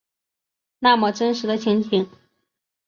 [0.79, 2.09] 那么真实的情景